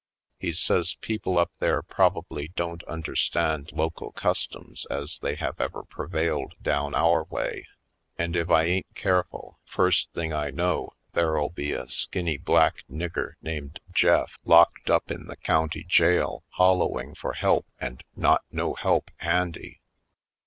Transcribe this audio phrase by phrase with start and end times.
[0.39, 6.55] He says people up there probably don't understand local customs as they have ever prevailed
[6.59, 7.67] down our way,
[8.17, 13.33] and if I ain't careful, first thing I know there'll be a skinny black nigger
[13.43, 15.07] named Jeff locked up 26 /.
[15.07, 19.81] Poindexterj Colored in the county jail hollowing for help and not no help handy.